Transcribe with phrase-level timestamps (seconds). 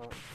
[0.00, 0.27] Oh.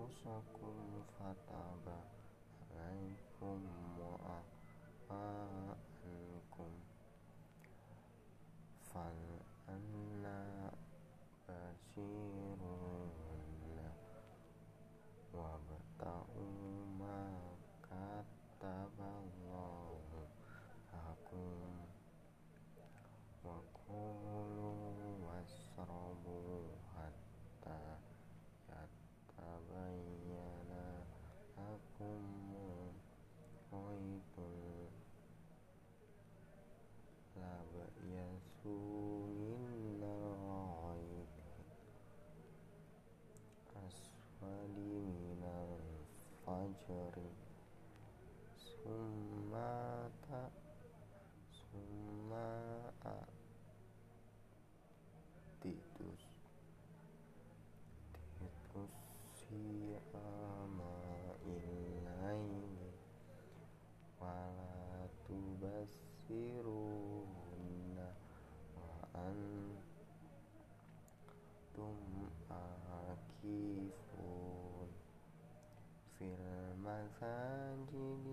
[0.00, 1.96] anfusakum fataba
[2.72, 3.60] alaikum
[46.90, 47.30] ಸರಿ
[78.00, 78.29] mm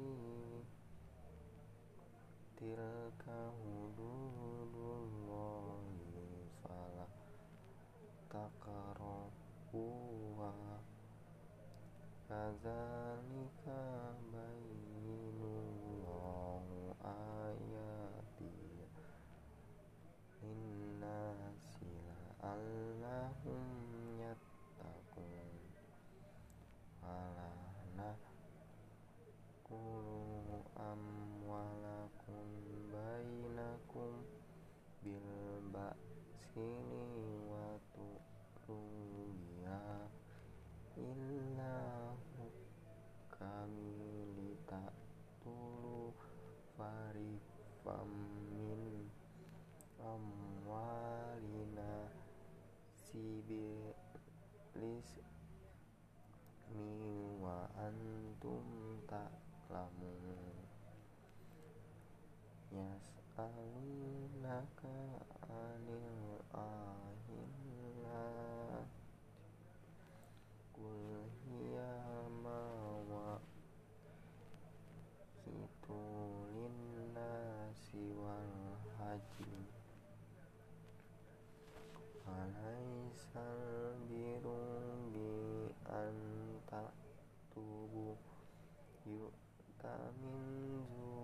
[89.09, 89.31] 有
[89.77, 89.87] 大
[90.21, 91.16] 民族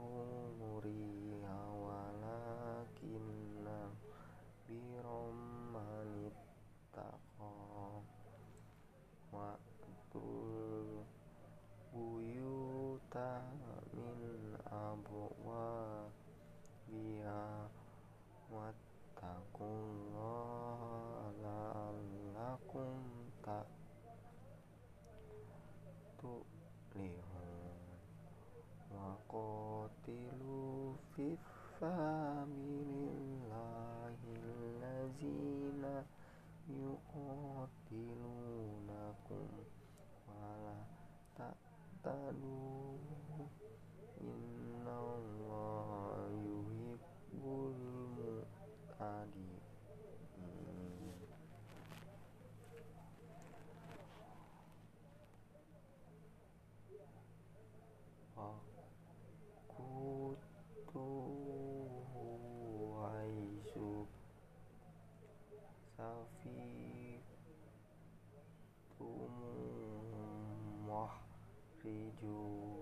[72.21, 72.72] 就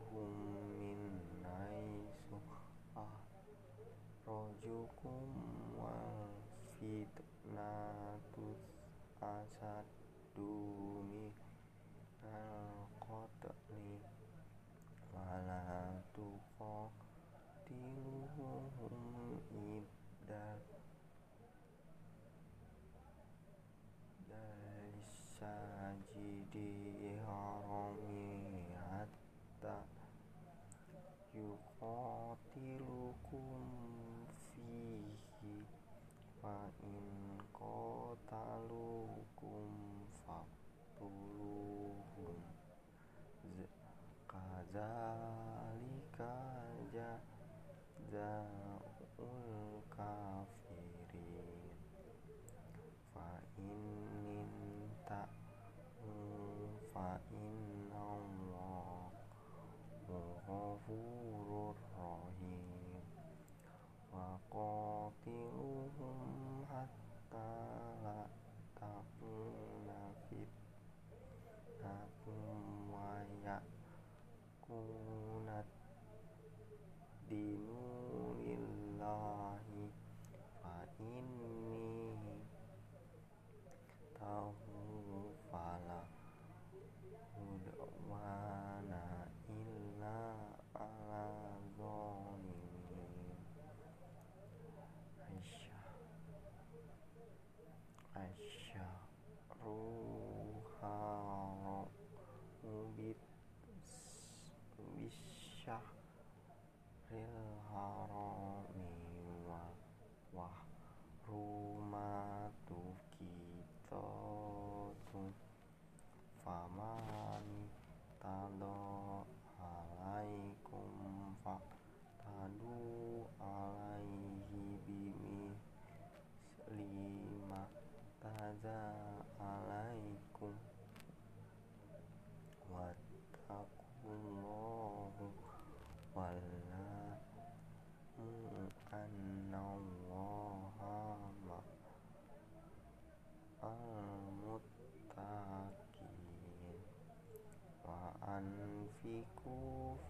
[67.31, 67.39] Kak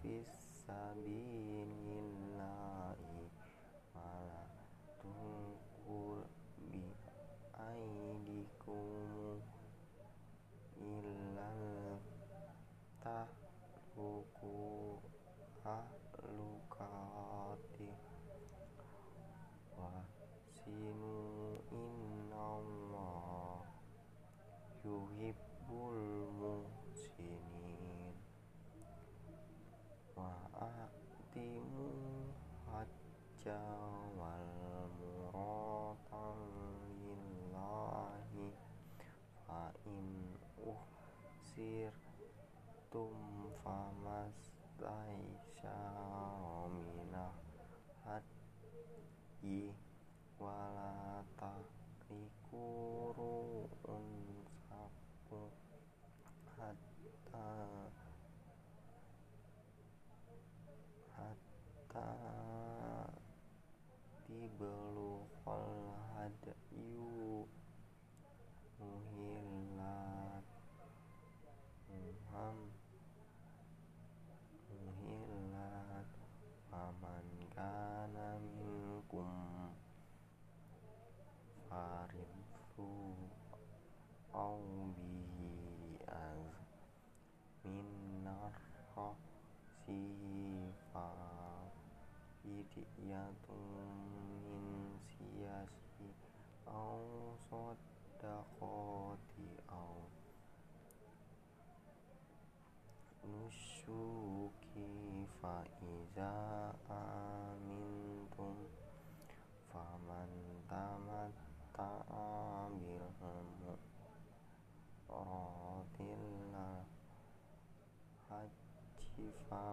[0.02, 1.61] confessar-me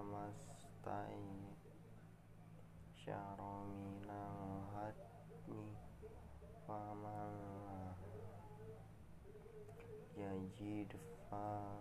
[0.03, 1.23] mastai
[2.99, 5.65] syara minal hadni
[6.67, 7.35] faman
[10.15, 10.91] yajid
[11.29, 11.78] fa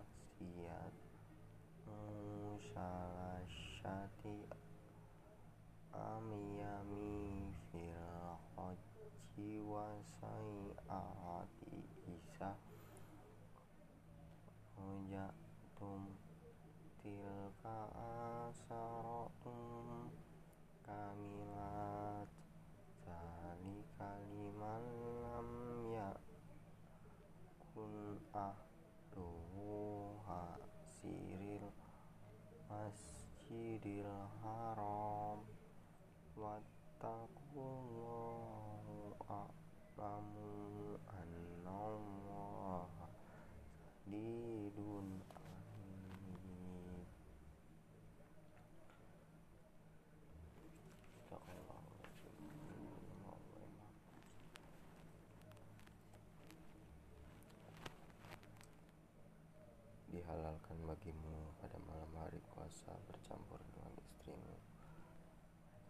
[60.89, 64.57] bagimu pada malam hari kuasa bercampur dengan istrimu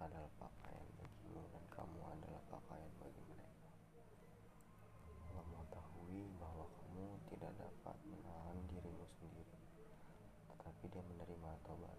[0.03, 3.71] adalah pakaian bagimu dan kamu adalah pakaian bagi mereka.
[5.31, 9.55] Allah mengetahui bahwa kamu tidak dapat menahan dirimu sendiri,
[10.51, 11.98] tetapi dia menerima tobat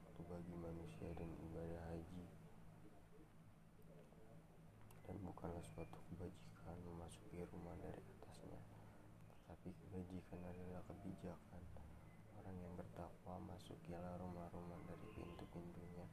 [0.00, 2.24] waktu bagi manusia dan ibadah haji.
[5.04, 8.60] Dan bukanlah suatu kebajikan memasuki rumah dari atasnya
[9.50, 11.62] tetapi kebajikan adalah kebijakan.
[12.38, 16.06] Orang yang bertakwa masukilah rumah-rumah dari pintu-pintunya.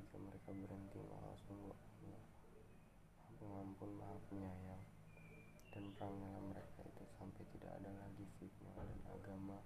[0.00, 2.24] jika mereka berhenti malah sungguh Allah.
[3.36, 4.84] Pengampun maha penyayang
[5.76, 9.60] dan perangilah mereka itu sampai tidak ada lagi fitnah dan agama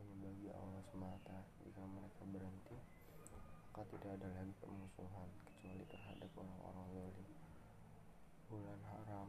[0.00, 1.44] hanya bagi Allah semata.
[1.60, 2.76] Jika mereka berhenti
[3.68, 7.28] maka tidak ada lagi permusuhan kecuali terhadap orang-orang zalim.
[8.48, 9.28] Bulan haram.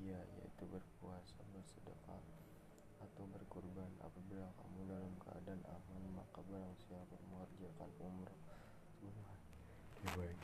[0.00, 2.24] dia yaitu berpuasa bersedekah
[3.04, 8.40] atau berkurban apabila kamu dalam keadaan aman maka barang siapa mengerjakan umrah
[10.00, 10.40] sebelum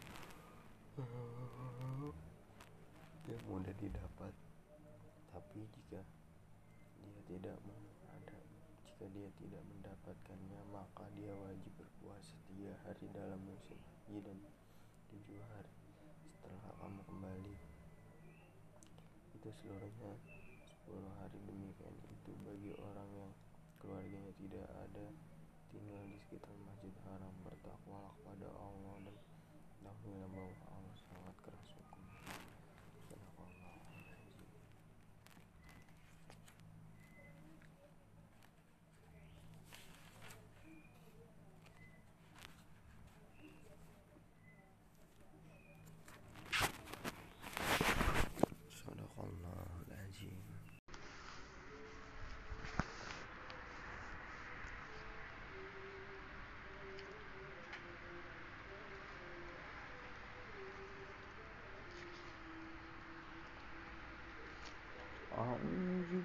[3.24, 4.32] dia yang mudah didapat
[5.32, 6.04] tapi jika
[7.00, 7.56] dia tidak
[8.12, 8.38] ada
[8.84, 13.40] jika dia tidak mendapatkannya maka dia wajib berpuasa tiga hari dalam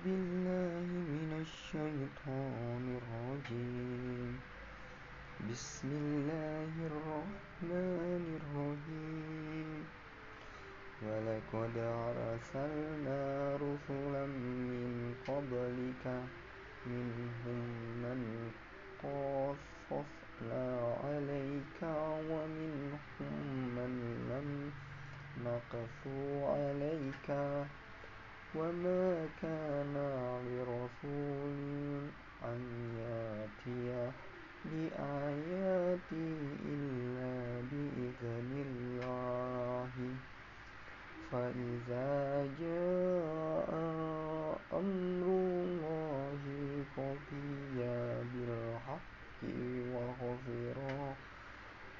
[0.05, 4.39] بالله من الشيطان الرجيم.
[5.51, 9.69] بسم الله الرحمن الرحيم.
[11.03, 13.19] ولقد أرسلنا
[13.55, 14.25] رسلا
[14.71, 16.03] من قبلك
[16.87, 17.61] منهم
[18.03, 18.51] من
[19.03, 20.65] قصصنا
[21.03, 21.79] عليك
[22.31, 23.35] ومنهم
[23.75, 23.91] من
[24.31, 24.49] لم
[25.45, 27.27] نقصوا عليك.
[28.55, 29.93] وما كان
[30.47, 31.57] لرسول
[32.45, 32.61] أن
[32.99, 34.11] يأتي
[34.65, 36.09] بآيات
[36.65, 39.89] إلا بإذن الله.
[41.31, 42.11] فإذا
[42.59, 43.69] جاء
[44.73, 46.41] أمر الله
[46.97, 47.79] قضي
[48.31, 49.41] بالحق
[49.95, 50.77] وخسر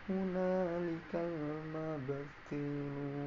[0.10, 3.21] هنالك المبتلون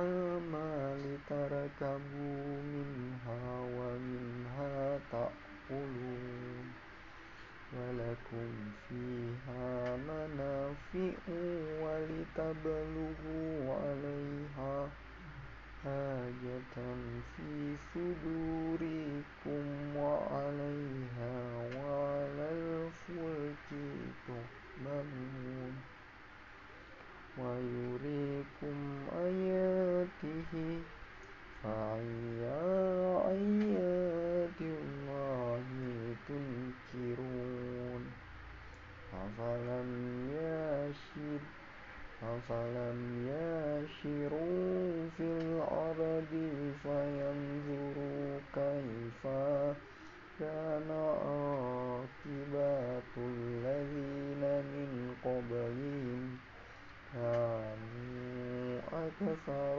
[0.00, 6.66] الأنعام لتركبوا منها ومنها تأكلون
[7.72, 8.50] ولكم
[8.88, 11.12] فيها منافع
[11.82, 14.88] ولتبلغوا عليها
[15.84, 16.76] حاجة
[17.36, 17.52] في
[17.94, 19.64] صدوركم
[19.96, 21.34] وعليها
[21.76, 23.68] وعلى الفلك
[24.28, 25.74] تحملون
[27.38, 28.78] ويريكم
[29.26, 30.52] آياته
[31.62, 32.44] فأي
[33.30, 35.64] آيات الله
[36.28, 38.04] تنكرون.
[39.14, 39.90] أفلم
[40.30, 41.42] يشر
[42.22, 46.32] أفلم يشروا في الأرض
[46.82, 49.22] فينظروا كيف
[50.40, 50.90] كان
[51.24, 52.04] عاقبة
[53.16, 54.42] الذين
[54.74, 54.90] من
[55.24, 56.23] قبلهم
[57.14, 59.78] كانوا أكثر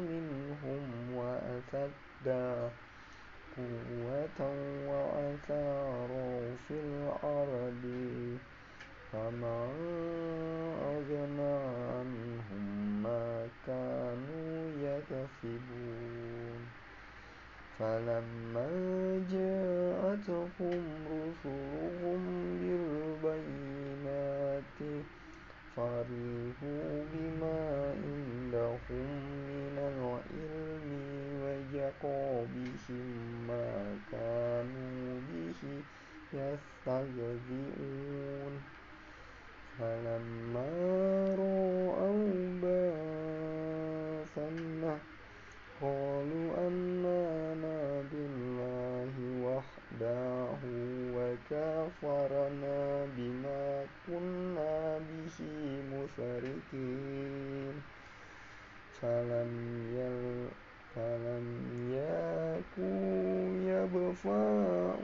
[0.00, 2.26] منهم وأشد
[3.56, 4.40] قوة
[4.88, 6.28] وأثارا
[6.68, 7.84] في الأرض
[9.12, 9.60] فما
[10.82, 11.56] أغنى
[11.90, 12.64] عنهم
[13.02, 14.56] ما كانوا
[14.86, 16.60] يكسبون
[17.78, 18.68] فلما
[19.30, 21.89] جاءتهم رسلهم
[59.01, 59.51] فلم
[60.95, 61.45] فلم
[61.91, 62.95] يكن
[63.67, 64.95] ينفعهم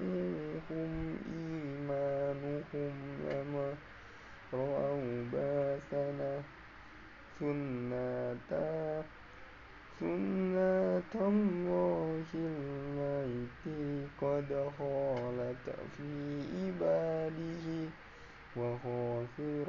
[1.92, 2.94] إيمانهم
[3.28, 3.74] لما
[4.54, 6.42] رأوا بأسنا
[7.40, 9.04] سنة
[10.00, 15.66] سنة الله التي قد خالت
[15.98, 16.12] في
[16.52, 16.55] عباده
[18.57, 19.69] وخسر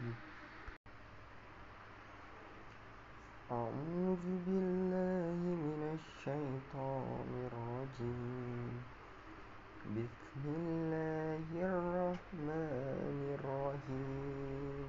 [3.52, 8.72] أعوذ بالله من الشيطان الرجيم.
[9.96, 14.86] بسم الله الرحمن الرحيم.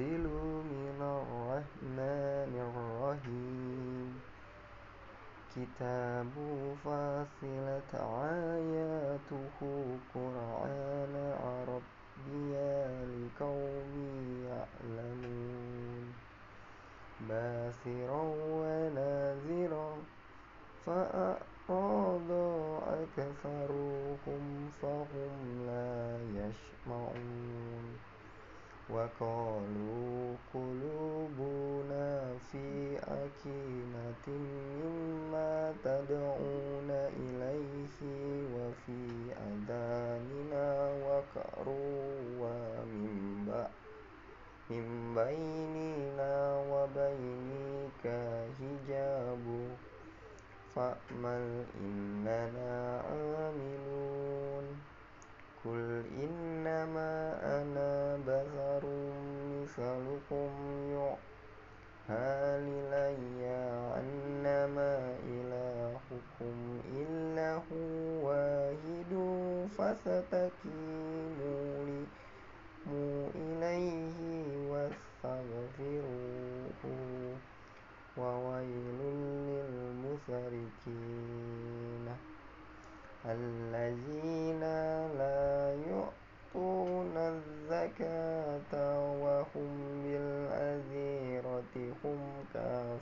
[0.00, 0.26] تنزيل
[0.72, 4.08] من الرحمن الرحيم
[5.52, 6.32] كتاب
[6.84, 9.58] فصلت آياته
[10.14, 12.80] قرآن عربيا
[13.12, 13.92] لقوم
[14.48, 16.04] يعلمون
[17.28, 18.22] باسرا
[18.56, 19.90] ونذيرا
[20.86, 22.30] فأعرض
[23.00, 25.32] أكثرهم فهم
[25.66, 27.79] لا يسمعون
[28.94, 37.98] وقالوا قلوبنا في أكنة مما تدعون إليه
[38.54, 39.00] وفي
[39.32, 40.66] آذاننا
[41.06, 41.68] وقر
[42.40, 43.46] ومن
[45.14, 46.34] بيننا
[46.70, 48.04] وبينك
[48.58, 49.44] حجاب.
[50.74, 53.29] فأمل إننا عاملون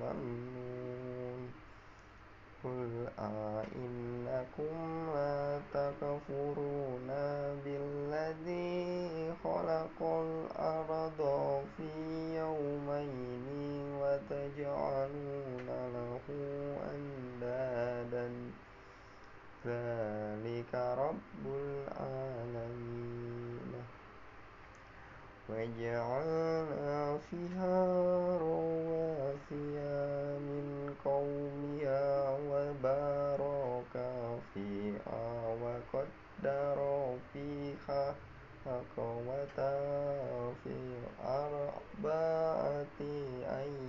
[0.00, 1.40] ممنون.
[2.64, 4.74] قل أئنكم
[5.14, 7.08] لا تكفرون
[7.64, 9.98] بالذي خلق
[20.64, 22.64] ذلك رب العالمين.
[25.48, 27.76] وجعلنا فيها
[28.38, 29.76] رواسي
[30.40, 33.94] من قومها وبارك
[34.54, 35.24] فيها
[35.62, 36.78] وقدر
[37.32, 38.14] فيها
[38.66, 39.74] أقوتا
[40.64, 40.76] في
[41.24, 43.83] أربعة أيام.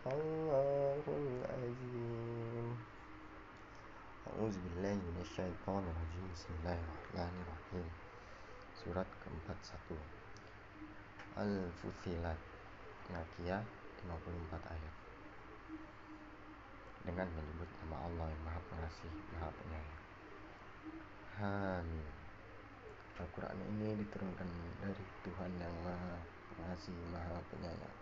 [0.00, 2.72] Sadaqallahul Azim.
[4.32, 6.24] A'udzubillahi minasyaitonirrajim.
[6.32, 7.84] Bismillahirrahmanirrahim.
[8.80, 10.00] Surat ke-41.
[11.36, 12.40] Al-Fusilat
[13.12, 13.60] Nakia
[14.08, 14.94] 54 ayat.
[17.04, 20.00] Dengan menyebut nama Allah yang maha pengasih, maha penyayang.
[21.36, 22.08] Hamim
[23.20, 24.48] Al-Quran ini diturunkan
[24.80, 26.16] dari Tuhan yang maha
[26.56, 27.99] pengasih, maha penyayang.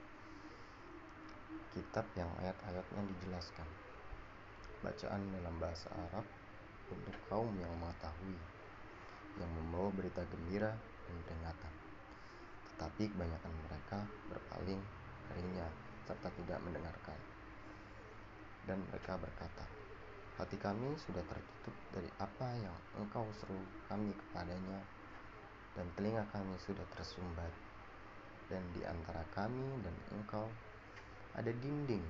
[1.72, 3.68] Kitab yang ayat-ayatnya dijelaskan
[4.78, 6.26] Bacaan dalam bahasa Arab
[6.88, 8.36] untuk kaum yang mengetahui
[9.38, 10.74] yang membawa berita gembira
[11.06, 11.74] dan peringatan.
[12.74, 13.98] Tetapi kebanyakan mereka
[14.30, 14.82] berpaling
[15.30, 15.66] darinya
[16.06, 17.18] serta tidak mendengarkan.
[18.66, 19.64] Dan mereka berkata,
[20.38, 23.58] Hati kami sudah tertutup dari apa yang engkau seru
[23.90, 24.78] kami kepadanya,
[25.74, 27.50] dan telinga kami sudah tersumbat.
[28.46, 30.46] Dan di antara kami dan engkau
[31.38, 32.02] ada dinding.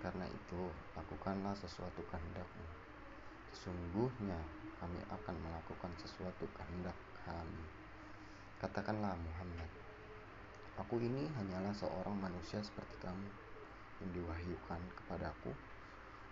[0.00, 2.66] Karena itu, lakukanlah sesuatu kehendakmu.
[3.52, 4.40] Sesungguhnya
[4.80, 6.96] kami akan melakukan sesuatu kehendak
[7.28, 7.64] kami.
[8.56, 9.68] Katakanlah Muhammad,
[10.80, 13.28] aku ini hanyalah seorang manusia seperti kamu
[14.00, 15.52] yang diwahyukan kepadaku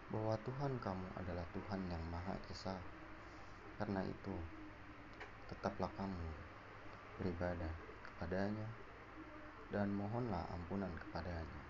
[0.08, 2.78] bahwa Tuhan kamu adalah Tuhan yang Maha Esa.
[3.76, 4.32] Karena itu,
[5.52, 6.26] tetaplah kamu
[7.20, 7.72] beribadah
[8.06, 8.64] kepadanya
[9.74, 11.65] dan mohonlah ampunan kepadanya.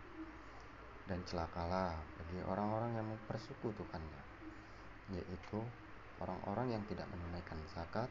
[1.06, 4.22] Dan celakalah bagi orang-orang yang mempersekutukannya,
[5.14, 5.62] yaitu
[6.18, 8.10] orang-orang yang tidak menunaikan zakat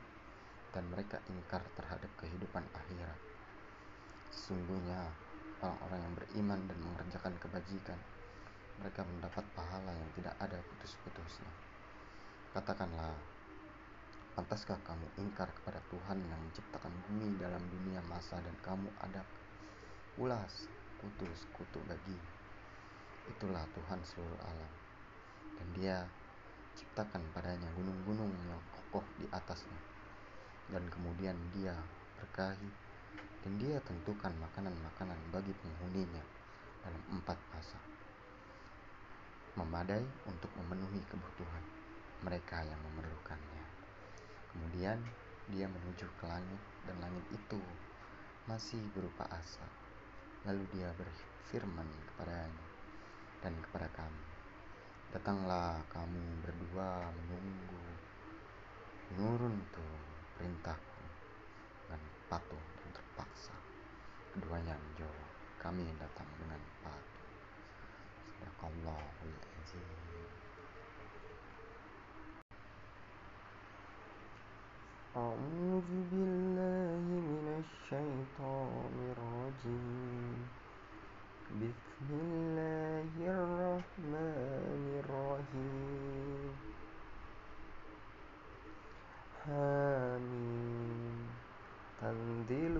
[0.71, 3.19] dan mereka ingkar terhadap kehidupan akhirat.
[4.31, 5.11] Sesungguhnya
[5.59, 7.99] orang-orang yang beriman dan mengerjakan kebajikan,
[8.79, 11.51] mereka mendapat pahala yang tidak ada putus-putusnya.
[12.55, 13.15] Katakanlah,
[14.39, 19.23] pantaskah kamu ingkar kepada Tuhan yang menciptakan bumi dalam dunia masa dan kamu ada
[20.15, 20.67] ulas,
[20.99, 22.34] kutu bagi.
[23.25, 24.71] Itulah Tuhan seluruh alam.
[25.57, 25.97] Dan dia
[26.77, 29.79] ciptakan padanya gunung-gunung yang kokoh di atasnya.
[30.69, 31.73] Dan kemudian dia
[32.21, 32.69] berkahi
[33.45, 36.21] dan dia tentukan makanan-makanan bagi penghuninya
[36.81, 37.77] dalam empat masa.
[39.57, 41.63] Memadai untuk memenuhi kebutuhan
[42.25, 43.63] mereka yang memerlukannya.
[44.53, 44.97] Kemudian
[45.53, 47.61] dia menuju ke langit dan langit itu
[48.49, 49.69] masih berupa asap.
[50.45, 52.74] Lalu dia berfirman kepadanya
[53.44, 54.30] dan kepada kami,
[55.10, 57.82] Datanglah kamu berdua menunggu
[59.18, 59.94] Nurun tuh
[60.38, 61.02] perintahku
[61.82, 61.98] dengan
[62.30, 63.50] patuh dan terpaksa
[64.30, 67.26] Keduanya menjawab Kami datang dengan patuh
[68.38, 69.98] Sadaqallahul azim
[75.10, 80.38] أعوذ بالله من الشيطان الرجيم
[81.95, 86.51] بسم الله الرحمن الرحيم
[89.43, 91.17] حميم
[92.01, 92.75] تنزل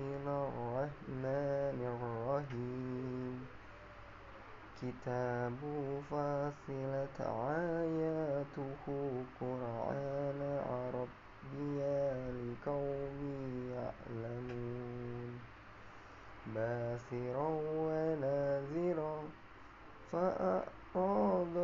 [0.00, 3.34] من الرحمن الرحيم
[4.82, 5.58] كتاب
[6.10, 7.18] فاصلت
[7.58, 8.84] آياته
[9.40, 12.06] قرآن عربيا
[12.38, 13.20] لقوم
[13.74, 14.69] يعلمون
[16.60, 17.48] باسرا
[17.86, 19.16] ونازرا
[20.12, 21.56] فأعرض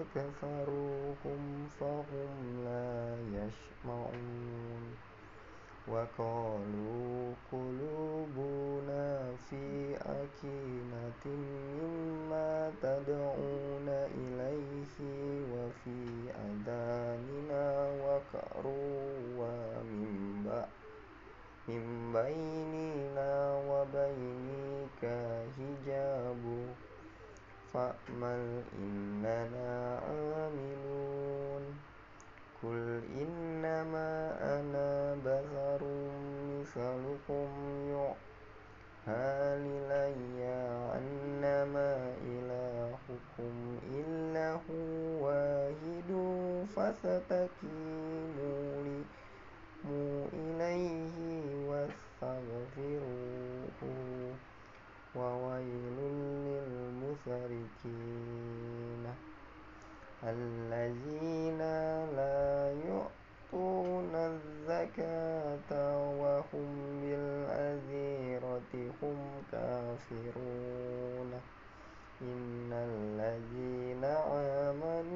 [0.00, 2.32] أكثرهم فهم
[2.64, 4.84] لا يسمعون
[5.88, 14.96] وقالوا قلوبنا في أكينة مما تدعون إليه
[15.52, 16.00] وفي
[16.46, 18.66] أذاننا وقر
[19.38, 20.12] ومن
[21.68, 21.84] من
[28.22, 31.62] فأمل إننا عاملون
[32.62, 34.10] قل إنما
[34.60, 35.80] أنا بشر
[36.50, 37.48] مثلكم
[37.90, 39.26] يوحى
[39.58, 40.44] إلي
[40.98, 43.54] أنما إلهكم
[43.90, 44.62] إله
[45.20, 46.10] واحد
[46.76, 48.32] فاستقيموا
[60.24, 61.58] الذين
[62.16, 65.70] لا يؤتون الزكاة
[66.22, 66.68] وهم
[67.02, 69.18] بالآخرة هم
[69.52, 71.32] كافرون.
[72.22, 75.11] إن الذين آمنوا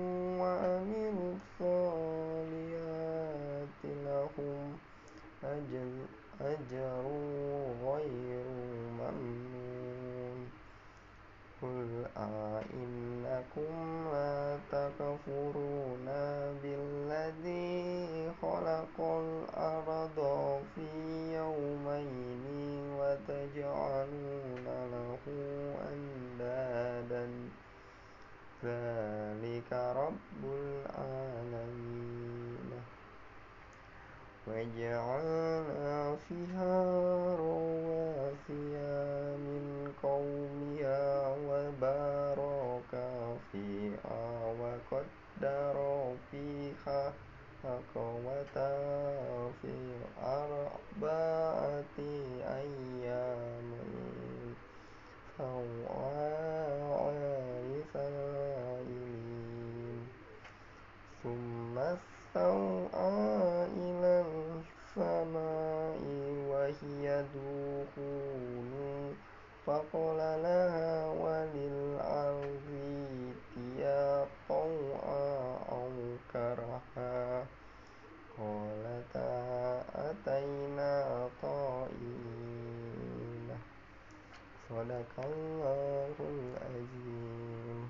[85.06, 87.80] Sadaqallahul Azim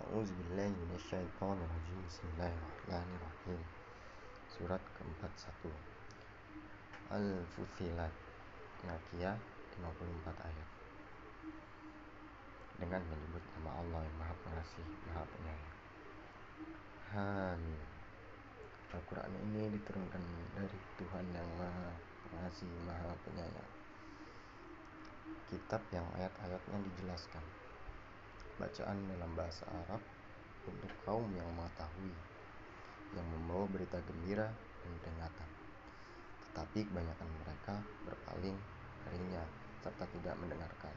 [0.00, 1.98] A'udzu billahi minasyaitonir rajim.
[2.08, 3.60] Bismillahirrahmanirrahim.
[4.48, 5.68] Surat ke-41.
[7.12, 8.14] Al-Fusilat.
[8.88, 9.36] Nakiyah
[9.76, 10.68] 54 ayat.
[12.80, 15.76] Dengan menyebut nama Allah yang Maha Pengasih, Maha Penyayang.
[17.12, 17.82] Hamim.
[18.96, 20.22] Al-Quran ini diturunkan
[20.56, 21.92] dari Tuhan yang Maha
[22.24, 23.77] Pengasih, Maha Penyayang
[25.48, 27.44] Kitab yang ayat-ayatnya dijelaskan
[28.60, 30.02] Bacaan dalam bahasa Arab
[30.68, 32.12] untuk kaum yang mengetahui
[33.16, 34.52] yang membawa berita gembira
[34.84, 35.50] dan peringatan.
[36.44, 38.58] Tetapi kebanyakan mereka berpaling
[39.08, 39.42] darinya
[39.80, 40.94] serta tidak mendengarkan.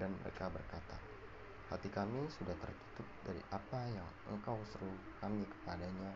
[0.00, 0.96] Dan mereka berkata,
[1.68, 6.12] Hati kami sudah tertutup dari apa yang engkau seru kami kepadanya,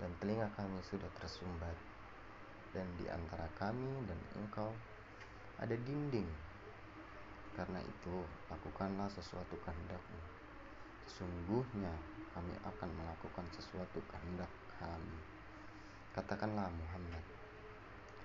[0.00, 1.76] dan telinga kami sudah tersumbat.
[2.72, 4.72] Dan di antara kami dan engkau
[5.56, 6.28] ada dinding.
[7.56, 8.16] Karena itu,
[8.52, 10.20] lakukanlah sesuatu kehendakmu.
[11.08, 11.92] Sesungguhnya
[12.36, 15.16] kami akan melakukan sesuatu kehendak kami.
[16.12, 17.24] Katakanlah Muhammad,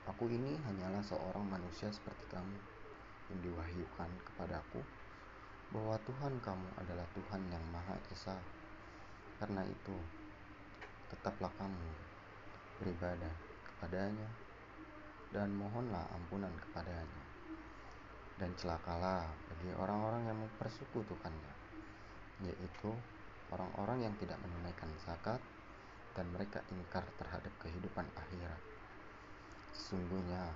[0.07, 2.57] aku ini hanyalah seorang manusia seperti kamu
[3.31, 4.83] yang diwahyukan kepadaku
[5.71, 8.35] bahwa Tuhan kamu adalah Tuhan yang Maha Esa.
[9.39, 9.95] Karena itu,
[11.07, 11.87] tetaplah kamu
[12.83, 13.35] beribadah
[13.71, 14.27] kepadanya
[15.31, 17.20] dan mohonlah ampunan kepadanya.
[18.41, 21.53] Dan celakalah bagi orang-orang yang mempersekutukannya,
[22.41, 22.89] yaitu
[23.53, 25.37] orang-orang yang tidak menunaikan zakat
[26.17, 28.61] dan mereka ingkar terhadap kehidupan akhirat.
[29.77, 30.49] Sesungguhnya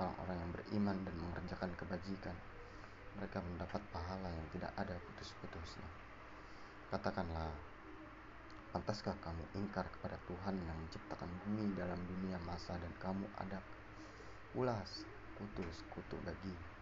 [0.00, 2.36] orang-orang yang beriman dan mengerjakan kebajikan,
[3.20, 5.88] mereka mendapat pahala yang tidak ada putus-putusnya.
[6.88, 7.52] Katakanlah,
[8.72, 13.60] pantaskah kamu ingkar kepada Tuhan yang menciptakan bumi dalam dunia masa dan kamu ada
[14.56, 15.04] ulas
[15.36, 16.75] kutu kutu bagi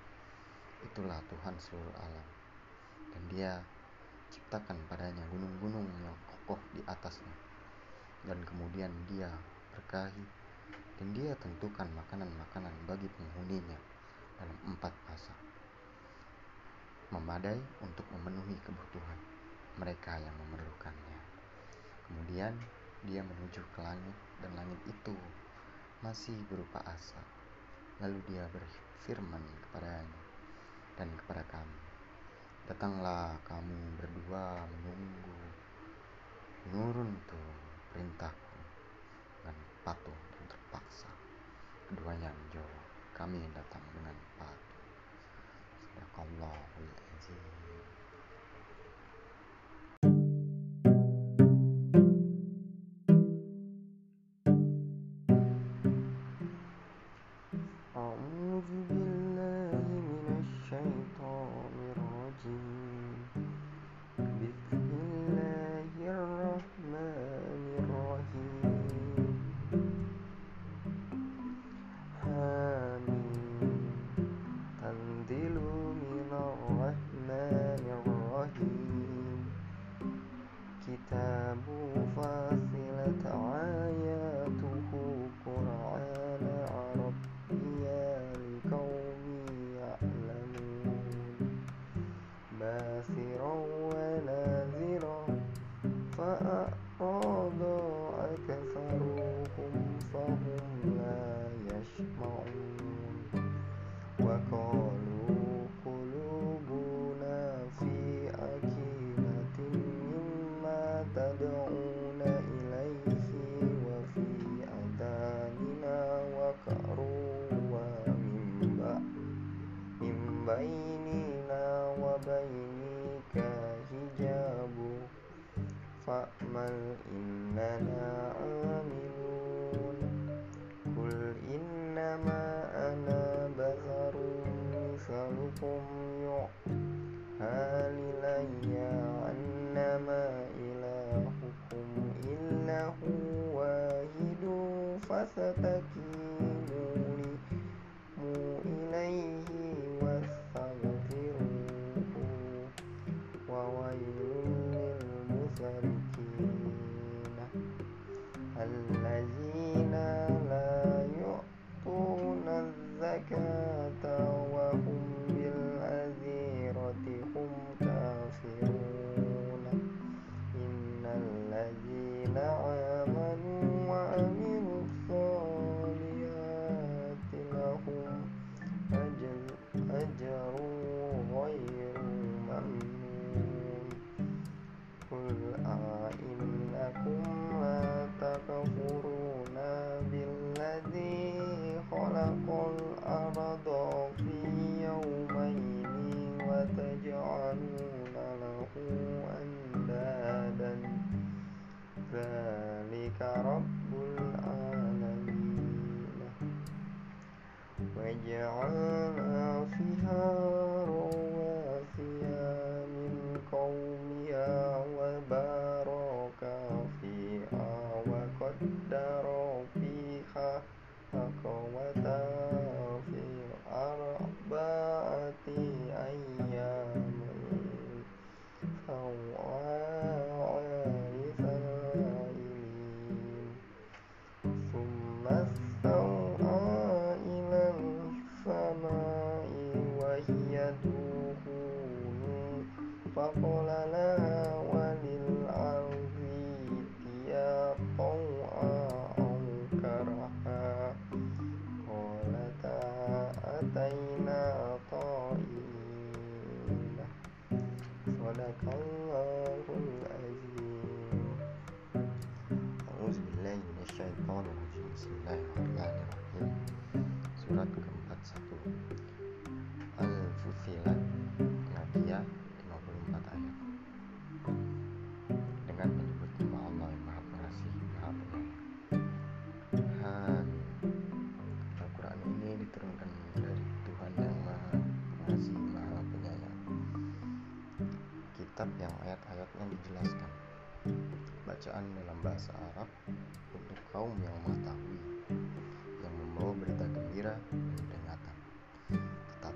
[0.84, 2.26] itulah Tuhan seluruh alam.
[3.14, 3.52] Dan dia
[4.28, 7.34] ciptakan padanya gunung-gunung yang kokoh di atasnya.
[8.24, 9.28] Dan kemudian dia
[9.74, 10.24] berkahi
[10.94, 13.78] dan dia tentukan makanan-makanan bagi penghuninya
[14.38, 15.34] dalam empat masa.
[17.10, 19.18] Memadai untuk memenuhi kebutuhan
[19.76, 21.20] mereka yang memerlukannya.
[22.06, 22.54] Kemudian
[23.04, 25.16] dia menuju ke langit dan langit itu
[26.00, 27.24] masih berupa asap
[28.02, 30.23] lalu dia berfirman kepadanya
[30.94, 31.78] dan kepada kami.
[32.64, 35.36] Datanglah kamu berdua menunggu,
[36.64, 37.50] Menurun tuh
[37.92, 38.56] perintahku
[39.36, 41.12] dengan patuh dan terpaksa.
[41.92, 44.82] Keduanya menjawab, kami datang dengan patuh.
[45.92, 47.63] Sedangkan Allah, Allah,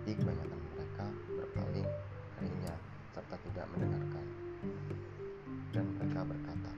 [0.08, 1.04] Tapi kebanyakan mereka
[1.36, 1.88] berpaling
[2.40, 2.72] harinya
[3.12, 4.24] serta tidak mendengarkan.
[5.68, 6.72] Dan mereka berkata,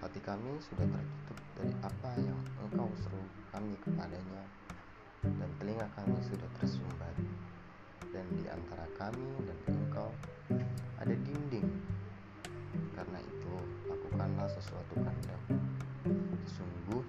[0.00, 3.20] Hati kami sudah tertutup dari apa yang engkau seru
[3.52, 4.48] kami kepadanya,
[5.28, 7.12] dan telinga kami sudah tersumbat.
[8.08, 10.08] Dan di antara kami dan engkau
[11.04, 11.68] ada dinding.
[12.96, 13.54] Karena itu,
[13.92, 15.60] lakukanlah sesuatu kehendakmu.
[16.48, 17.03] Sungguh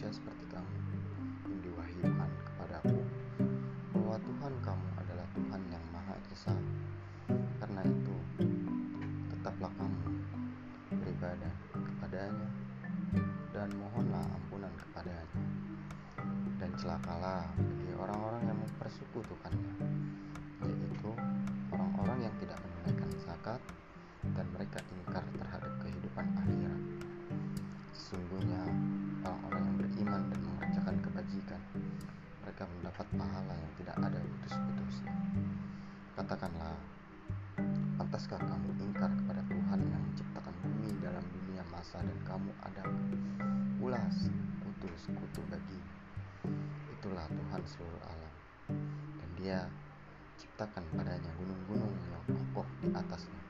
[0.00, 0.76] manusia seperti kamu
[1.44, 3.04] yang diwahyukan kepadaku
[3.92, 6.56] bahwa Tuhan kamu adalah Tuhan yang Maha Esa.
[7.60, 8.16] Karena itu,
[9.28, 10.00] tetaplah kamu
[11.04, 12.48] beribadah kepadanya
[13.52, 15.40] dan mohonlah ampunan kepadanya.
[16.56, 19.84] Dan celakalah bagi orang-orang yang mempersekutukannya,
[36.30, 36.78] Katakanlah,
[37.98, 42.86] pantaskah kamu ingkar kepada Tuhan yang menciptakan bumi dalam dunia masa dan kamu ada
[43.82, 44.30] ulas
[44.62, 45.74] kutu sekutu bagi
[46.94, 48.34] itulah Tuhan seluruh alam.
[49.18, 49.58] Dan dia
[50.38, 53.42] ciptakan padanya gunung-gunung yang kokoh di atasnya.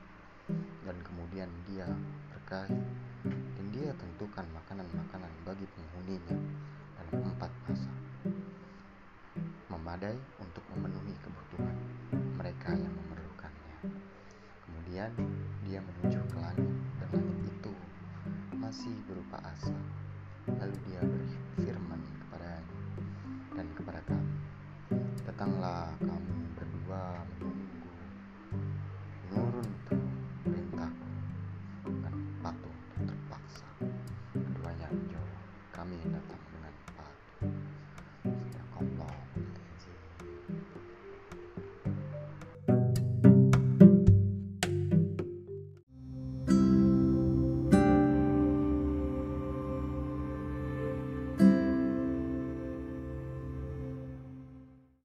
[0.81, 1.85] Dan kemudian dia
[2.33, 2.81] berkahi
[3.29, 6.33] dan dia tentukan makanan-makanan bagi penghuninya
[6.97, 7.93] dalam empat masa.
[9.69, 11.90] Memadai untuk memenuhi kebutuhan
[12.61, 13.77] mereka yang memerlukannya.
[14.61, 15.09] Kemudian
[15.65, 16.69] dia menuju ke langit
[17.01, 17.73] dan langit itu
[18.53, 19.73] masih berupa asap
[20.61, 22.77] lalu dia berfirman kepadanya
[23.57, 24.20] dan kepada kami